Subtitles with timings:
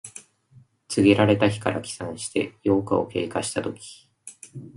[0.87, 4.09] 告げられた日から起算して八日を経過したとき。